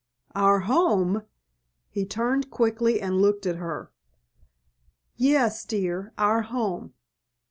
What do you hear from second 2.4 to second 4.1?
quickly and looked at her.